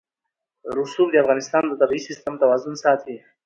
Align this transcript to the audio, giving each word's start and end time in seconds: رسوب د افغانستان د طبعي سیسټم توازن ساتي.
رسوب 0.77 1.07
د 1.11 1.15
افغانستان 1.23 1.63
د 1.67 1.73
طبعي 1.81 1.99
سیسټم 2.07 2.33
توازن 2.41 2.73
ساتي. 2.83 3.15